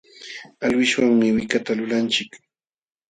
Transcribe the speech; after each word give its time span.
Alwishwanmi 0.65 1.27
wikata 1.35 1.71
lulanchik. 1.79 2.29